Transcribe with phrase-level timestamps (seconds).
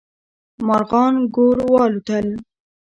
[0.65, 2.27] مارغان ګور والوتل.